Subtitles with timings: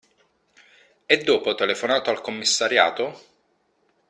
[1.05, 3.21] E dopo telefonato al commissariato?